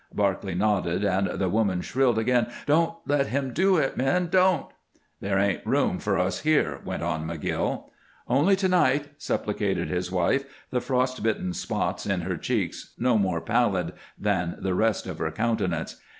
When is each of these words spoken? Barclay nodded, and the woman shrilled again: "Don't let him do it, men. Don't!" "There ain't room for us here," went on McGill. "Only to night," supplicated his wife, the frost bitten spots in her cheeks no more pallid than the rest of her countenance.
Barclay 0.11 0.55
nodded, 0.55 1.03
and 1.03 1.27
the 1.39 1.47
woman 1.47 1.79
shrilled 1.81 2.17
again: 2.17 2.47
"Don't 2.65 2.95
let 3.05 3.27
him 3.27 3.53
do 3.53 3.77
it, 3.77 3.97
men. 3.97 4.29
Don't!" 4.31 4.65
"There 5.19 5.37
ain't 5.37 5.63
room 5.63 5.99
for 5.99 6.17
us 6.17 6.39
here," 6.39 6.81
went 6.83 7.03
on 7.03 7.27
McGill. 7.27 7.83
"Only 8.27 8.55
to 8.55 8.67
night," 8.67 9.09
supplicated 9.19 9.89
his 9.89 10.11
wife, 10.11 10.43
the 10.71 10.81
frost 10.81 11.21
bitten 11.21 11.53
spots 11.53 12.07
in 12.07 12.21
her 12.21 12.35
cheeks 12.35 12.95
no 12.97 13.15
more 13.19 13.41
pallid 13.41 13.93
than 14.17 14.55
the 14.57 14.73
rest 14.73 15.05
of 15.05 15.19
her 15.19 15.29
countenance. 15.29 15.97